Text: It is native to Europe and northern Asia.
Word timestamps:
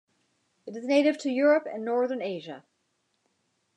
It 0.65 0.75
is 0.75 0.87
native 0.87 1.19
to 1.19 1.29
Europe 1.29 1.67
and 1.71 1.85
northern 1.85 2.23
Asia. 2.23 2.63